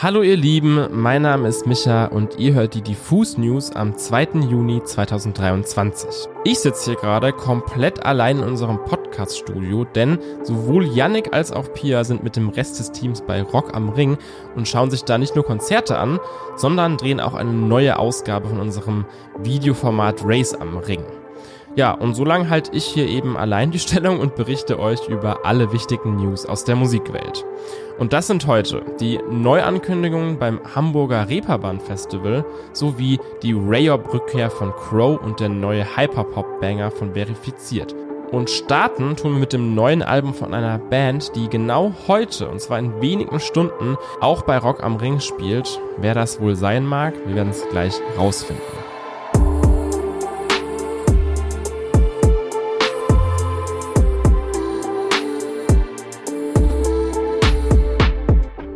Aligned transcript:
Hallo 0.00 0.22
ihr 0.22 0.36
Lieben, 0.36 0.86
mein 0.92 1.22
Name 1.22 1.48
ist 1.48 1.66
Micha 1.66 2.04
und 2.04 2.38
ihr 2.38 2.54
hört 2.54 2.74
die 2.74 2.82
Diffus 2.82 3.36
News 3.36 3.72
am 3.72 3.96
2. 3.98 4.46
Juni 4.48 4.80
2023. 4.80 6.28
Ich 6.44 6.60
sitze 6.60 6.92
hier 6.92 7.00
gerade 7.00 7.32
komplett 7.32 8.06
allein 8.06 8.38
in 8.38 8.44
unserem 8.44 8.78
Podcast-Studio, 8.84 9.84
denn 9.84 10.20
sowohl 10.44 10.86
Yannick 10.86 11.34
als 11.34 11.50
auch 11.50 11.72
Pia 11.74 12.04
sind 12.04 12.22
mit 12.22 12.36
dem 12.36 12.50
Rest 12.50 12.78
des 12.78 12.92
Teams 12.92 13.22
bei 13.22 13.42
Rock 13.42 13.74
am 13.74 13.88
Ring 13.88 14.18
und 14.54 14.68
schauen 14.68 14.92
sich 14.92 15.02
da 15.02 15.18
nicht 15.18 15.34
nur 15.34 15.44
Konzerte 15.44 15.98
an, 15.98 16.20
sondern 16.54 16.96
drehen 16.96 17.18
auch 17.18 17.34
eine 17.34 17.52
neue 17.52 17.98
Ausgabe 17.98 18.46
von 18.46 18.60
unserem 18.60 19.04
Videoformat 19.42 20.20
Race 20.24 20.54
am 20.54 20.78
Ring. 20.78 21.02
Ja, 21.78 21.92
und 21.92 22.14
so 22.14 22.24
lange 22.24 22.50
halte 22.50 22.72
ich 22.74 22.86
hier 22.86 23.06
eben 23.06 23.36
allein 23.36 23.70
die 23.70 23.78
Stellung 23.88 24.18
und 24.18 24.34
berichte 24.34 24.80
euch 24.80 25.08
über 25.08 25.46
alle 25.46 25.72
wichtigen 25.72 26.16
News 26.16 26.44
aus 26.44 26.64
der 26.64 26.74
Musikwelt. 26.74 27.44
Und 28.00 28.12
das 28.12 28.26
sind 28.26 28.48
heute 28.48 28.82
die 28.98 29.20
Neuankündigungen 29.30 30.40
beim 30.40 30.60
Hamburger 30.74 31.28
Reeperbahn 31.28 31.78
Festival 31.78 32.44
sowie 32.72 33.20
die 33.44 33.52
Rayop-Rückkehr 33.52 34.50
von 34.50 34.72
Crow 34.72 35.22
und 35.22 35.38
der 35.38 35.50
neue 35.50 35.96
Hyperpop-Banger 35.96 36.90
von 36.90 37.14
Verifiziert. 37.14 37.94
Und 38.32 38.50
starten 38.50 39.14
tun 39.14 39.34
wir 39.34 39.38
mit 39.38 39.52
dem 39.52 39.76
neuen 39.76 40.02
Album 40.02 40.34
von 40.34 40.54
einer 40.54 40.78
Band, 40.78 41.36
die 41.36 41.48
genau 41.48 41.92
heute, 42.08 42.48
und 42.48 42.60
zwar 42.60 42.80
in 42.80 43.00
wenigen 43.00 43.38
Stunden, 43.38 43.96
auch 44.20 44.42
bei 44.42 44.58
Rock 44.58 44.82
am 44.82 44.96
Ring 44.96 45.20
spielt. 45.20 45.80
Wer 45.96 46.14
das 46.14 46.40
wohl 46.40 46.56
sein 46.56 46.84
mag, 46.84 47.14
wir 47.24 47.36
werden 47.36 47.50
es 47.50 47.64
gleich 47.70 47.94
rausfinden. 48.18 48.87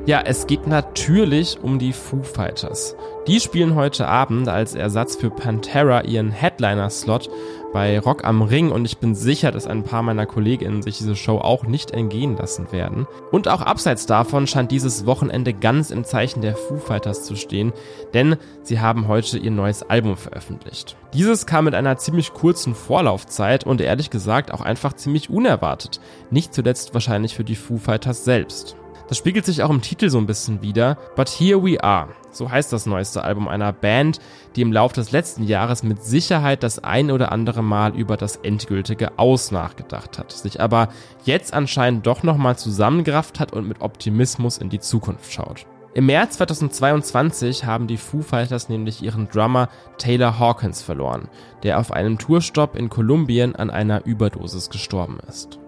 Ja, 0.05 0.21
es 0.21 0.49
geht 0.49 0.67
natürlich 0.67 1.59
um 1.63 1.79
die 1.79 1.93
Foo 1.93 2.25
Fighters. 2.25 2.97
Die 3.29 3.39
spielen 3.39 3.77
heute 3.77 4.09
Abend 4.09 4.49
als 4.49 4.75
Ersatz 4.75 5.15
für 5.15 5.31
Pantera 5.31 6.03
ihren 6.03 6.33
Headliner-Slot 6.33 7.31
bei 7.73 8.01
Rock 8.01 8.25
am 8.25 8.43
Ring 8.43 8.73
und 8.73 8.85
ich 8.85 8.99
bin 8.99 9.15
sicher, 9.15 9.53
dass 9.53 9.69
ein 9.69 9.85
paar 9.85 10.03
meiner 10.03 10.27
Kolleginnen 10.27 10.83
sich 10.83 10.99
diese 10.99 11.15
Show 11.15 11.39
auch 11.39 11.63
nicht 11.63 11.93
entgehen 11.93 12.37
lassen 12.37 12.73
werden. 12.73 13.07
Und 13.31 13.47
auch 13.47 13.61
abseits 13.61 14.05
davon 14.05 14.49
scheint 14.49 14.73
dieses 14.73 15.07
Wochenende 15.07 15.55
ganz 15.55 15.93
im 15.93 16.03
Zeichen 16.03 16.41
der 16.41 16.57
Foo 16.57 16.79
Fighters 16.79 17.23
zu 17.23 17.37
stehen, 17.37 17.73
denn 18.13 18.35
sie 18.63 18.81
haben 18.81 19.07
heute 19.07 19.39
ihr 19.39 19.53
neues 19.53 19.85
Album 19.85 20.17
veröffentlicht. 20.17 20.97
Dieses 21.15 21.47
kam 21.47 21.67
mit 21.67 21.77
einer 21.77 21.97
ziemlich 21.97 22.33
kurzen 22.33 22.75
Vorlaufzeit 22.75 23.65
und 23.65 23.81
ehrlich 23.81 24.11
gesagt 24.11 24.53
auch 24.53 24.63
einfach 24.63 24.95
ziemlich 24.95 25.31
unerwartet. 25.31 26.01
Nicht 26.33 26.53
zuletzt 26.55 26.93
wahrscheinlich 26.93 27.37
für 27.37 27.45
die 27.45 27.55
Foo 27.55 27.79
Fighters 27.79 28.25
selbst. 28.25 28.77
Das 29.13 29.19
spiegelt 29.19 29.45
sich 29.45 29.63
auch 29.63 29.69
im 29.69 29.83
Titel 29.83 30.09
so 30.09 30.17
ein 30.17 30.25
bisschen 30.25 30.63
wieder. 30.63 30.97
But 31.17 31.29
Here 31.29 31.63
We 31.63 31.85
Are. 31.85 32.09
So 32.31 32.51
heißt 32.51 32.73
das 32.73 32.87
neueste 32.87 33.23
Album 33.23 33.47
einer 33.47 33.71
Band, 33.71 34.21
die 34.57 34.63
im 34.63 34.73
Laufe 34.73 34.95
des 34.95 35.13
letzten 35.13 35.43
Jahres 35.43 35.83
mit 35.83 36.03
Sicherheit 36.03 36.63
das 36.63 36.83
ein 36.83 37.11
oder 37.11 37.31
andere 37.31 37.63
Mal 37.63 37.95
über 37.95 38.17
das 38.17 38.37
endgültige 38.37 39.19
Aus 39.19 39.51
nachgedacht 39.51 40.19
hat, 40.19 40.33
sich 40.33 40.63
aber 40.63 40.89
jetzt 41.27 41.53
anscheinend 41.53 42.07
doch 42.07 42.23
nochmal 42.23 42.57
zusammengerafft 42.57 43.39
hat 43.39 43.53
und 43.53 43.69
mit 43.69 43.83
Optimismus 43.83 44.57
in 44.57 44.71
die 44.71 44.81
Zukunft 44.81 45.31
schaut. 45.31 45.67
Im 45.93 46.07
März 46.07 46.39
2022 46.39 47.67
haben 47.67 47.89
die 47.89 47.99
Foo 47.99 48.23
Fighters 48.23 48.71
nämlich 48.71 49.03
ihren 49.03 49.29
Drummer 49.29 49.69
Taylor 49.99 50.39
Hawkins 50.39 50.81
verloren, 50.81 51.29
der 51.65 51.79
auf 51.79 51.93
einem 51.93 52.17
Tourstopp 52.17 52.77
in 52.77 52.89
Kolumbien 52.89 53.57
an 53.57 53.69
einer 53.69 54.07
Überdosis 54.07 54.71
gestorben 54.71 55.19
ist. 55.29 55.59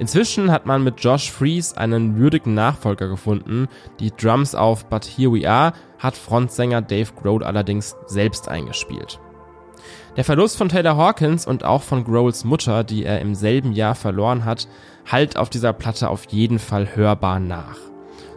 Inzwischen 0.00 0.50
hat 0.50 0.64
man 0.64 0.82
mit 0.82 1.04
Josh 1.04 1.30
Fries 1.30 1.74
einen 1.74 2.16
würdigen 2.16 2.54
Nachfolger 2.54 3.06
gefunden. 3.06 3.68
Die 4.00 4.10
Drums 4.10 4.54
auf 4.54 4.86
But 4.86 5.04
Here 5.04 5.30
We 5.30 5.48
Are 5.48 5.74
hat 5.98 6.16
Frontsänger 6.16 6.80
Dave 6.80 7.12
Grohl 7.20 7.44
allerdings 7.44 7.94
selbst 8.06 8.48
eingespielt. 8.48 9.20
Der 10.16 10.24
Verlust 10.24 10.56
von 10.56 10.70
Taylor 10.70 10.96
Hawkins 10.96 11.46
und 11.46 11.64
auch 11.64 11.82
von 11.82 12.04
Grohls 12.04 12.44
Mutter, 12.44 12.82
die 12.82 13.04
er 13.04 13.20
im 13.20 13.34
selben 13.34 13.72
Jahr 13.72 13.94
verloren 13.94 14.46
hat, 14.46 14.68
halt 15.04 15.36
auf 15.36 15.50
dieser 15.50 15.74
Platte 15.74 16.08
auf 16.08 16.24
jeden 16.30 16.58
Fall 16.58 16.96
hörbar 16.96 17.38
nach. 17.38 17.76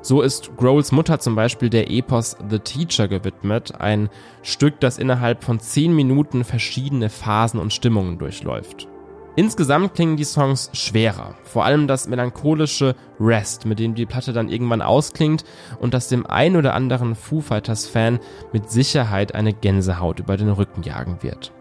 So 0.02 0.22
ist 0.22 0.57
Grohls 0.57 0.91
Mutter 0.91 1.19
zum 1.19 1.35
Beispiel 1.35 1.69
der 1.69 1.90
Epos 1.90 2.35
The 2.50 2.59
Teacher 2.59 3.07
gewidmet, 3.07 3.79
ein 3.79 4.09
Stück, 4.41 4.81
das 4.81 4.97
innerhalb 4.97 5.46
von 5.46 5.62
10 5.62 5.96
Minuten 5.96 6.44
verschiedene 6.44 7.09
Phasen 7.09 7.62
und 7.62 7.72
Stimmungen 7.72 8.18
durchläuft. 8.18 8.90
Insgesamt 9.35 9.95
klingen 9.95 10.16
die 10.16 10.25
Songs 10.25 10.69
schwerer, 10.73 11.33
vor 11.44 11.66
allem 11.66 11.88
das 11.88 12.07
melancholische 12.07 12.95
Rest, 13.19 13.66
mit 13.66 13.79
dem 13.79 13.95
die 13.95 14.05
Platte 14.05 14.31
dann 14.31 14.47
irgendwann 14.47 14.83
ausklingt 14.83 15.44
und 15.79 15.95
das 15.95 16.07
dem 16.07 16.27
ein 16.27 16.55
oder 16.55 16.75
anderen 16.75 17.16
Foo 17.16 17.41
Fighters 17.41 17.88
Fan 17.88 18.19
mit 18.51 18.69
Sicherheit 18.69 19.33
eine 19.33 19.53
Gänsehaut 19.53 20.19
über 20.19 20.38
den 20.38 20.49
Rücken 20.49 20.83
jagen 20.83 21.17
wird. 21.22 21.51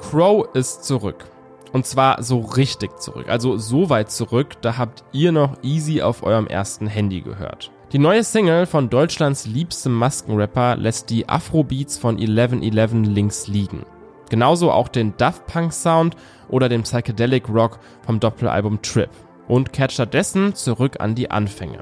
Crow 0.00 0.46
ist 0.54 0.84
zurück. 0.84 1.24
Und 1.72 1.84
zwar 1.84 2.22
so 2.22 2.38
richtig 2.38 3.00
zurück. 3.00 3.28
Also 3.28 3.56
so 3.56 3.90
weit 3.90 4.12
zurück, 4.12 4.54
da 4.60 4.78
habt 4.78 5.02
ihr 5.10 5.32
noch 5.32 5.56
Easy 5.64 6.02
auf 6.02 6.22
eurem 6.22 6.46
ersten 6.46 6.86
Handy 6.86 7.20
gehört. 7.20 7.72
Die 7.90 7.98
neue 7.98 8.22
Single 8.22 8.66
von 8.66 8.88
Deutschlands 8.88 9.46
liebstem 9.46 9.94
Maskenrapper 9.94 10.76
lässt 10.76 11.10
die 11.10 11.28
Afrobeats 11.28 11.98
von 11.98 12.18
1111 12.18 13.08
links 13.12 13.48
liegen. 13.48 13.84
Genauso 14.30 14.70
auch 14.70 14.88
den 14.88 15.16
Daft 15.16 15.46
Punk 15.46 15.72
Sound 15.72 16.16
oder 16.48 16.68
den 16.68 16.82
Psychedelic 16.82 17.48
Rock 17.48 17.78
vom 18.04 18.20
Doppelalbum 18.20 18.82
Trip 18.82 19.10
und 19.48 19.72
kehrt 19.72 19.92
stattdessen 19.92 20.54
zurück 20.54 20.96
an 21.00 21.14
die 21.14 21.30
Anfänge. 21.30 21.78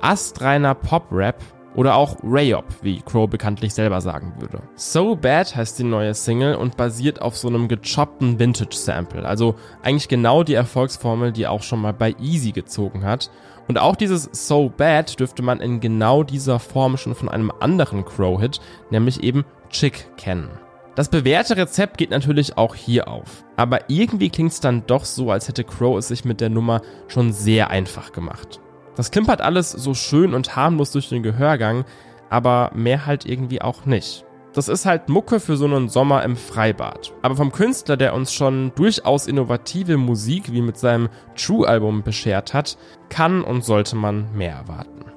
Astreiner 0.00 0.74
Pop-Rap 0.74 1.36
oder 1.74 1.94
auch 1.94 2.16
Rayop, 2.22 2.64
wie 2.82 3.00
Crow 3.00 3.28
bekanntlich 3.28 3.74
selber 3.74 4.00
sagen 4.00 4.34
würde. 4.38 4.62
So 4.74 5.14
Bad 5.14 5.54
heißt 5.54 5.78
die 5.78 5.84
neue 5.84 6.14
Single 6.14 6.56
und 6.56 6.76
basiert 6.76 7.22
auf 7.22 7.36
so 7.36 7.48
einem 7.48 7.68
gechoppten 7.68 8.38
Vintage-Sample, 8.38 9.24
also 9.24 9.54
eigentlich 9.82 10.08
genau 10.08 10.42
die 10.42 10.54
Erfolgsformel, 10.54 11.32
die 11.32 11.46
auch 11.46 11.62
schon 11.62 11.80
mal 11.80 11.92
bei 11.92 12.14
Easy 12.20 12.52
gezogen 12.52 13.04
hat. 13.04 13.30
Und 13.68 13.78
auch 13.78 13.94
dieses 13.94 14.28
So 14.32 14.68
Bad 14.68 15.20
dürfte 15.20 15.42
man 15.42 15.60
in 15.60 15.78
genau 15.78 16.24
dieser 16.24 16.58
Form 16.58 16.96
schon 16.96 17.14
von 17.14 17.28
einem 17.28 17.52
anderen 17.60 18.04
Crow-Hit, 18.04 18.60
nämlich 18.90 19.22
eben 19.22 19.44
Chick, 19.68 20.08
kennen. 20.16 20.50
Das 21.00 21.08
bewährte 21.08 21.56
Rezept 21.56 21.96
geht 21.96 22.10
natürlich 22.10 22.58
auch 22.58 22.74
hier 22.74 23.08
auf. 23.08 23.42
Aber 23.56 23.88
irgendwie 23.88 24.28
klingt 24.28 24.52
es 24.52 24.60
dann 24.60 24.86
doch 24.86 25.06
so, 25.06 25.30
als 25.30 25.48
hätte 25.48 25.64
Crow 25.64 25.96
es 25.96 26.08
sich 26.08 26.26
mit 26.26 26.42
der 26.42 26.50
Nummer 26.50 26.82
schon 27.08 27.32
sehr 27.32 27.70
einfach 27.70 28.12
gemacht. 28.12 28.60
Das 28.96 29.10
klimpert 29.10 29.40
alles 29.40 29.70
so 29.70 29.94
schön 29.94 30.34
und 30.34 30.56
harmlos 30.56 30.92
durch 30.92 31.08
den 31.08 31.22
Gehörgang, 31.22 31.86
aber 32.28 32.70
mehr 32.74 33.06
halt 33.06 33.24
irgendwie 33.24 33.62
auch 33.62 33.86
nicht. 33.86 34.26
Das 34.52 34.68
ist 34.68 34.84
halt 34.84 35.08
Mucke 35.08 35.40
für 35.40 35.56
so 35.56 35.64
einen 35.64 35.88
Sommer 35.88 36.22
im 36.22 36.36
Freibad. 36.36 37.14
Aber 37.22 37.34
vom 37.34 37.50
Künstler, 37.50 37.96
der 37.96 38.12
uns 38.12 38.34
schon 38.34 38.72
durchaus 38.74 39.26
innovative 39.26 39.96
Musik 39.96 40.52
wie 40.52 40.60
mit 40.60 40.76
seinem 40.76 41.08
True-Album 41.34 42.02
beschert 42.02 42.52
hat, 42.52 42.76
kann 43.08 43.42
und 43.42 43.64
sollte 43.64 43.96
man 43.96 44.30
mehr 44.36 44.52
erwarten. 44.52 45.09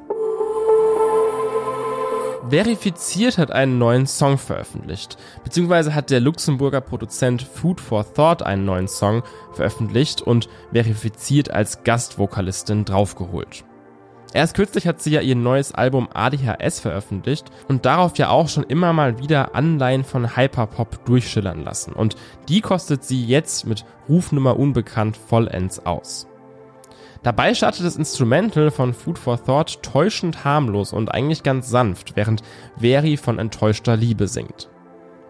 Verifiziert 2.49 3.37
hat 3.37 3.51
einen 3.51 3.77
neuen 3.77 4.05
Song 4.05 4.37
veröffentlicht, 4.37 5.17
beziehungsweise 5.45 5.95
hat 5.95 6.09
der 6.09 6.19
Luxemburger 6.19 6.81
Produzent 6.81 7.41
Food 7.41 7.79
for 7.79 8.13
Thought 8.13 8.43
einen 8.43 8.65
neuen 8.65 8.89
Song 8.89 9.23
veröffentlicht 9.53 10.21
und 10.21 10.49
Verifiziert 10.73 11.51
als 11.51 11.83
Gastvokalistin 11.83 12.83
draufgeholt. 12.83 13.63
Erst 14.33 14.55
kürzlich 14.55 14.87
hat 14.87 15.01
sie 15.01 15.11
ja 15.11 15.21
ihr 15.21 15.35
neues 15.35 15.73
Album 15.73 16.09
ADHS 16.13 16.79
veröffentlicht 16.79 17.45
und 17.69 17.85
darauf 17.85 18.17
ja 18.17 18.29
auch 18.29 18.49
schon 18.49 18.63
immer 18.63 18.91
mal 18.91 19.19
wieder 19.19 19.55
Anleihen 19.55 20.03
von 20.03 20.35
Hyperpop 20.35 21.05
durchschillern 21.05 21.63
lassen 21.63 21.93
und 21.93 22.15
die 22.49 22.59
kostet 22.59 23.05
sie 23.05 23.23
jetzt 23.25 23.65
mit 23.65 23.85
Rufnummer 24.09 24.59
unbekannt 24.59 25.15
vollends 25.15 25.85
aus. 25.85 26.27
Dabei 27.23 27.53
startet 27.53 27.85
das 27.85 27.95
Instrumental 27.95 28.69
von 28.69 28.93
Food 28.93 29.17
for 29.17 29.41
Thought 29.41 29.81
täuschend 29.81 30.43
harmlos 30.43 30.91
und 30.91 31.09
eigentlich 31.13 31.41
ganz 31.41 31.69
sanft, 31.69 32.17
während 32.17 32.43
Veri 32.77 33.15
von 33.15 33.39
enttäuschter 33.39 33.95
Liebe 33.95 34.27
singt. 34.27 34.69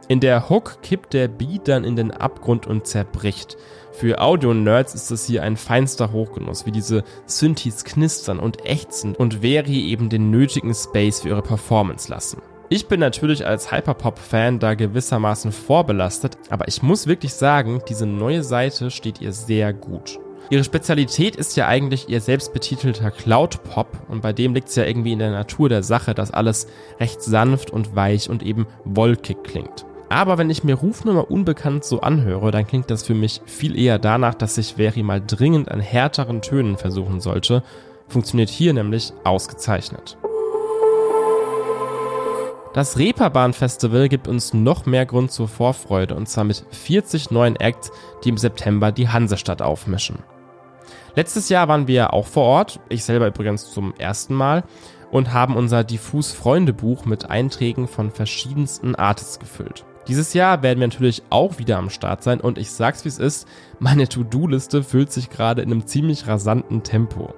In 0.08 0.20
der 0.20 0.50
Hook 0.50 0.82
kippt 0.82 1.14
der 1.14 1.28
Beat 1.28 1.68
dann 1.68 1.84
in 1.84 1.96
den 1.96 2.12
Abgrund 2.12 2.68
und 2.68 2.88
zerbricht. 2.88 3.58
Für 3.92 4.20
Audio-Nerds 4.20 4.96
ist 4.96 5.12
es 5.12 5.28
hier 5.28 5.44
ein 5.44 5.56
feinster 5.56 6.12
Hochgenuss, 6.12 6.66
wie 6.66 6.72
diese 6.72 7.04
Synthes 7.26 7.86
knistern 7.86 8.40
und 8.40 8.66
ächzen 8.66 9.16
und 9.16 9.42
Veri 9.42 9.88
eben 9.88 10.10
den 10.10 10.32
nötigen 10.32 10.74
Space 10.74 11.22
für 11.22 11.30
ihre 11.30 11.44
Performance 11.44 12.12
lassen. 12.12 12.42
Ich 12.70 12.88
bin 12.88 13.00
natürlich 13.00 13.46
als 13.46 13.72
Hyperpop-Fan 13.72 14.58
da 14.58 14.74
gewissermaßen 14.74 15.52
vorbelastet, 15.52 16.38
aber 16.50 16.68
ich 16.68 16.82
muss 16.82 17.06
wirklich 17.06 17.36
sagen, 17.36 17.82
diese 17.88 18.08
neue 18.08 18.42
Seite 18.42 18.90
steht 18.90 19.22
ihr 19.22 19.32
sehr 19.32 19.74
gut. 19.74 20.20
Ihre 20.50 20.64
Spezialität 20.64 21.36
ist 21.36 21.56
ja 21.56 21.68
eigentlich 21.68 22.10
ihr 22.10 22.22
selbstbetitelter 22.22 23.12
Cloud-Pop 23.12 23.88
und 24.10 24.22
bei 24.22 24.34
dem 24.34 24.54
liegt 24.54 24.70
es 24.70 24.76
ja 24.76 24.84
irgendwie 24.84 25.14
in 25.14 25.20
der 25.20 25.32
Natur 25.32 25.70
der 25.70 25.84
Sache, 25.84 26.14
dass 26.14 26.32
alles 26.32 26.68
recht 27.00 27.22
sanft 27.22 27.72
und 27.72 27.96
weich 27.96 28.30
und 28.30 28.44
eben 28.44 28.68
wolkig 28.84 29.44
klingt. 29.44 29.86
Aber 30.10 30.38
wenn 30.38 30.50
ich 30.50 30.64
mir 30.64 30.76
Rufnummer 30.76 31.32
unbekannt 31.32 31.86
so 31.86 32.02
anhöre, 32.02 32.52
dann 32.52 32.68
klingt 32.68 32.92
das 32.92 33.04
für 33.04 33.16
mich 33.16 33.42
viel 33.46 33.78
eher 33.80 33.98
danach, 33.98 34.36
dass 34.36 34.56
sich 34.56 34.76
Veri 34.76 35.02
mal 35.02 35.22
dringend 35.26 35.72
an 35.72 35.80
härteren 35.80 36.42
Tönen 36.42 36.78
versuchen 36.78 37.20
sollte, 37.20 37.64
funktioniert 38.08 38.50
hier 38.50 38.74
nämlich 38.74 39.14
ausgezeichnet. 39.24 40.18
Das 42.74 42.98
Reeperbahn 42.98 43.54
Festival 43.54 44.10
gibt 44.10 44.28
uns 44.28 44.54
noch 44.54 44.86
mehr 44.86 45.06
Grund 45.06 45.32
zur 45.32 45.48
Vorfreude 45.48 46.16
und 46.16 46.28
zwar 46.28 46.44
mit 46.44 46.66
40 46.72 47.32
neuen 47.32 47.56
Acts, 47.56 47.92
die 48.24 48.30
im 48.30 48.38
September 48.38 48.92
die 48.92 49.10
Hansestadt 49.10 49.62
aufmischen. 49.62 50.20
Letztes 51.16 51.50
Jahr 51.50 51.68
waren 51.68 51.88
wir 51.88 52.14
auch 52.14 52.26
vor 52.26 52.44
Ort, 52.44 52.80
ich 52.90 53.04
selber 53.04 53.28
übrigens 53.28 53.72
zum 53.72 53.94
ersten 53.98 54.34
Mal, 54.34 54.64
und 55.12 55.32
haben 55.32 55.56
unser 55.56 55.84
Diffus 55.84 56.32
Freundebuch 56.32 57.06
mit 57.06 57.30
Einträgen 57.30 57.88
von 57.88 58.10
verschiedensten 58.10 58.96
Artists 58.96 59.38
gefüllt. 59.38 59.86
Dieses 60.08 60.34
Jahr 60.34 60.64
werden 60.64 60.80
wir 60.80 60.88
natürlich 60.88 61.22
auch 61.30 61.60
wieder 61.60 61.78
am 61.78 61.92
Start 61.92 62.24
sein 62.24 62.42
und 62.42 62.58
ich 62.58 62.72
sag's 62.72 63.06
wie 63.06 63.10
es 63.10 63.20
ist, 63.20 63.48
meine 63.80 64.10
To-Do-Liste 64.10 64.84
füllt 64.84 65.12
sich 65.12 65.30
gerade 65.30 65.62
in 65.62 65.72
einem 65.72 65.86
ziemlich 65.86 66.28
rasanten 66.28 66.82
Tempo. 66.82 67.34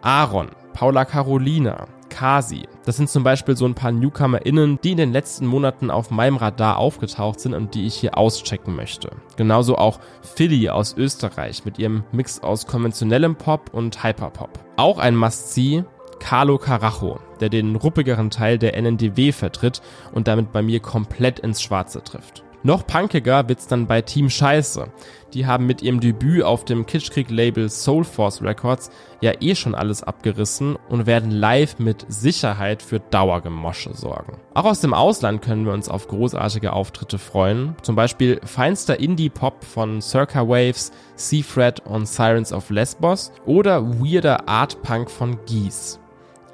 Aaron, 0.00 0.50
Paula 0.72 1.04
Carolina, 1.04 1.88
Kasi. 2.14 2.68
Das 2.84 2.96
sind 2.96 3.10
zum 3.10 3.24
Beispiel 3.24 3.56
so 3.56 3.66
ein 3.66 3.74
paar 3.74 3.90
NewcomerInnen, 3.90 4.78
die 4.84 4.92
in 4.92 4.98
den 4.98 5.12
letzten 5.12 5.46
Monaten 5.46 5.90
auf 5.90 6.12
meinem 6.12 6.36
Radar 6.36 6.78
aufgetaucht 6.78 7.40
sind 7.40 7.54
und 7.54 7.74
die 7.74 7.86
ich 7.86 7.96
hier 7.96 8.16
auschecken 8.16 8.76
möchte. 8.76 9.10
Genauso 9.36 9.76
auch 9.76 9.98
Philly 10.22 10.68
aus 10.68 10.96
Österreich 10.96 11.64
mit 11.64 11.80
ihrem 11.80 12.04
Mix 12.12 12.40
aus 12.40 12.68
konventionellem 12.68 13.34
Pop 13.34 13.74
und 13.74 14.04
Hyperpop. 14.04 14.60
Auch 14.76 14.98
ein 14.98 15.16
Must-See, 15.16 15.82
Carlo 16.20 16.56
Carajo, 16.58 17.18
der 17.40 17.48
den 17.48 17.74
ruppigeren 17.74 18.30
Teil 18.30 18.58
der 18.58 18.74
NNDW 18.74 19.32
vertritt 19.32 19.82
und 20.12 20.28
damit 20.28 20.52
bei 20.52 20.62
mir 20.62 20.78
komplett 20.78 21.40
ins 21.40 21.62
Schwarze 21.62 22.04
trifft. 22.04 22.44
Noch 22.66 22.86
punkiger 22.86 23.46
wird's 23.46 23.66
dann 23.66 23.86
bei 23.86 24.00
Team 24.00 24.30
Scheiße. 24.30 24.86
Die 25.34 25.44
haben 25.44 25.66
mit 25.66 25.82
ihrem 25.82 26.00
Debüt 26.00 26.44
auf 26.44 26.64
dem 26.64 26.86
Kitschkrieg-Label 26.86 27.68
Soul 27.68 28.04
Force 28.04 28.40
Records 28.40 28.90
ja 29.20 29.32
eh 29.38 29.54
schon 29.54 29.74
alles 29.74 30.02
abgerissen 30.02 30.78
und 30.88 31.04
werden 31.04 31.30
live 31.30 31.78
mit 31.78 32.06
Sicherheit 32.08 32.80
für 32.82 33.00
Dauergemosche 33.00 33.92
sorgen. 33.92 34.38
Auch 34.54 34.64
aus 34.64 34.80
dem 34.80 34.94
Ausland 34.94 35.42
können 35.42 35.66
wir 35.66 35.74
uns 35.74 35.90
auf 35.90 36.08
großartige 36.08 36.72
Auftritte 36.72 37.18
freuen. 37.18 37.76
Zum 37.82 37.96
Beispiel 37.96 38.40
feinster 38.46 38.98
Indie-Pop 38.98 39.62
von 39.62 40.00
Circa 40.00 40.48
Waves, 40.48 40.90
Seafred 41.16 41.80
und 41.80 42.08
Sirens 42.08 42.50
of 42.50 42.70
Lesbos 42.70 43.30
oder 43.44 44.00
weirder 44.00 44.48
Art-Punk 44.48 45.10
von 45.10 45.38
Geese. 45.44 45.98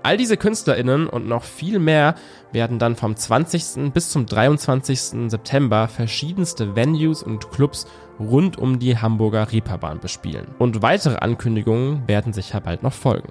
All 0.02 0.16
diese 0.16 0.38
KünstlerInnen 0.38 1.08
und 1.08 1.28
noch 1.28 1.44
viel 1.44 1.78
mehr 1.78 2.14
werden 2.52 2.78
dann 2.78 2.96
vom 2.96 3.16
20. 3.16 3.92
bis 3.92 4.08
zum 4.08 4.24
23. 4.24 5.30
September 5.30 5.88
verschiedenste 5.88 6.74
Venues 6.74 7.22
und 7.22 7.50
Clubs 7.50 7.86
rund 8.18 8.56
um 8.56 8.78
die 8.78 8.96
Hamburger 8.96 9.52
Reeperbahn 9.52 10.00
bespielen. 10.00 10.46
Und 10.58 10.80
weitere 10.80 11.16
Ankündigungen 11.16 12.08
werden 12.08 12.32
sicher 12.32 12.60
bald 12.60 12.82
noch 12.82 12.94
folgen. 12.94 13.28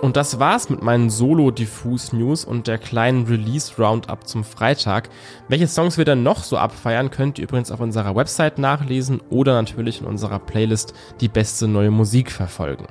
Und 0.00 0.16
das 0.16 0.38
war's 0.38 0.70
mit 0.70 0.82
meinen 0.82 1.10
Solo-Diffus-News 1.10 2.44
und 2.44 2.68
der 2.68 2.78
kleinen 2.78 3.26
Release-Roundup 3.26 4.26
zum 4.26 4.44
Freitag. 4.44 5.10
Welche 5.48 5.66
Songs 5.66 5.98
wir 5.98 6.06
dann 6.06 6.22
noch 6.22 6.42
so 6.42 6.56
abfeiern, 6.56 7.10
könnt 7.10 7.38
ihr 7.38 7.44
übrigens 7.44 7.70
auf 7.70 7.80
unserer 7.80 8.16
Website 8.16 8.58
nachlesen 8.58 9.20
oder 9.28 9.54
natürlich 9.54 10.00
in 10.00 10.06
unserer 10.06 10.38
Playlist 10.38 10.94
die 11.20 11.28
beste 11.28 11.68
neue 11.68 11.90
Musik 11.90 12.30
verfolgen. 12.30 12.86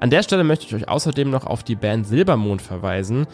An 0.00 0.08
der 0.08 0.22
Stelle 0.22 0.44
möchte 0.44 0.64
ich 0.64 0.74
euch 0.74 0.88
außerdem 0.88 1.28
noch 1.28 1.46
auf 1.46 1.62
die 1.62 1.74
Band 1.74 2.06
Silbermond 2.06 2.62
verweisen. 2.62 3.26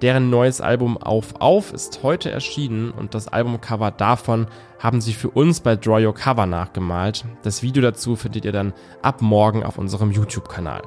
Deren 0.00 0.30
neues 0.30 0.62
Album 0.62 0.96
Auf 0.96 1.34
Auf 1.38 1.72
ist 1.72 2.02
heute 2.02 2.30
erschienen 2.30 2.90
und 2.92 3.14
das 3.14 3.28
Albumcover 3.28 3.90
davon 3.90 4.46
haben 4.78 5.02
sie 5.02 5.12
für 5.12 5.28
uns 5.28 5.60
bei 5.60 5.76
Draw 5.76 6.04
Your 6.06 6.14
Cover 6.14 6.46
nachgemalt. 6.46 7.26
Das 7.42 7.62
Video 7.62 7.82
dazu 7.82 8.16
findet 8.16 8.46
ihr 8.46 8.52
dann 8.52 8.72
ab 9.02 9.20
morgen 9.20 9.62
auf 9.64 9.76
unserem 9.76 10.10
YouTube-Kanal. 10.10 10.82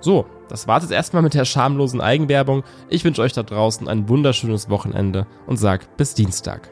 So, 0.00 0.26
das 0.50 0.68
war's 0.68 0.82
jetzt 0.84 0.92
erstmal 0.92 1.22
mit 1.22 1.32
der 1.32 1.46
schamlosen 1.46 2.02
Eigenwerbung. 2.02 2.62
Ich 2.90 3.02
wünsche 3.02 3.22
euch 3.22 3.32
da 3.32 3.42
draußen 3.42 3.88
ein 3.88 4.10
wunderschönes 4.10 4.68
Wochenende 4.68 5.26
und 5.46 5.56
sag 5.56 5.96
bis 5.96 6.12
Dienstag. 6.12 6.70